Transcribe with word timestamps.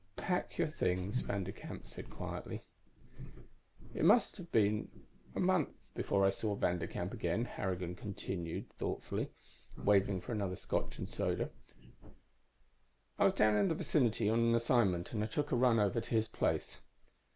"_"Pack 0.15 0.57
your 0.57 0.65
things," 0.67 1.19
Vanderkamp 1.21 1.85
said 1.85 2.09
quietly. 2.09 2.63
"It 3.93 4.03
must 4.03 4.37
have 4.37 4.51
been 4.51 4.89
all 4.95 5.01
of 5.29 5.37
a 5.37 5.45
month 5.45 5.69
before 5.93 6.25
I 6.25 6.31
saw 6.31 6.55
Vanderkamp 6.55 7.13
again," 7.13 7.45
Harrigan 7.45 7.93
continued, 7.93 8.65
waving 9.77 10.19
for 10.21 10.31
another 10.31 10.55
scotch 10.55 10.97
and 10.97 11.07
soda. 11.07 11.51
"I 13.19 13.25
was 13.25 13.35
down 13.35 13.55
in 13.55 13.67
the 13.67 13.75
vicinity 13.75 14.27
on 14.27 14.39
an 14.39 14.55
assignment 14.55 15.13
and 15.13 15.23
I 15.23 15.27
took 15.27 15.51
a 15.51 15.55
run 15.55 15.77
over 15.79 16.01
to 16.01 16.09
his 16.15 16.27
place. 16.27 16.79